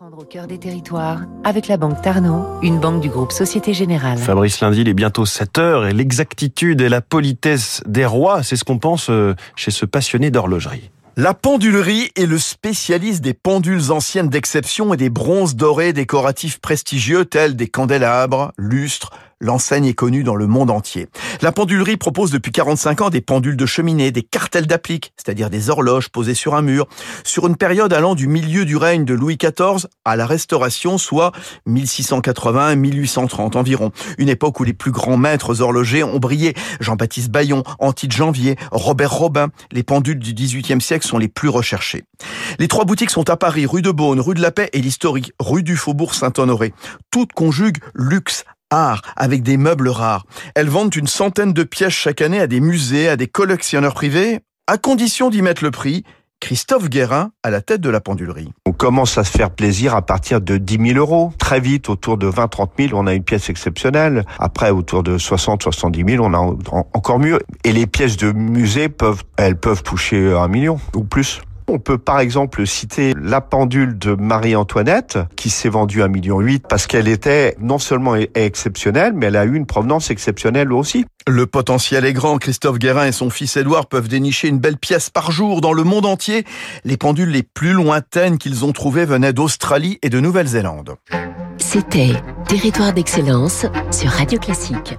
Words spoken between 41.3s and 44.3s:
recherchées. Les trois boutiques sont à Paris, rue de Beaune,